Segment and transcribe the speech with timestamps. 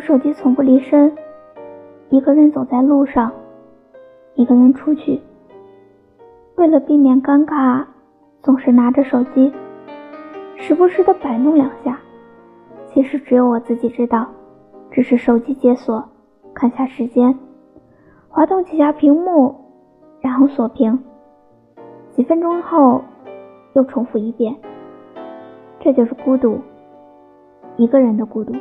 [0.00, 1.14] 我手机从不离身。
[2.08, 3.30] 一个人走在路上
[4.34, 5.20] 一个人出去。
[6.56, 7.84] 为了避免尴尬
[8.42, 9.52] 总是拿着手机
[10.56, 12.00] 时不时的摆弄两下。
[12.86, 14.26] 其实只有我自己知道
[14.90, 16.02] 只是手机解锁
[16.54, 17.38] 看下时间。
[18.30, 19.54] 滑动几下屏幕
[20.22, 20.98] 然后锁屏。
[22.12, 23.04] 几分钟后
[23.74, 24.56] 又重复一遍。
[25.78, 26.58] 这就是孤独
[27.76, 28.54] 一个人的孤独。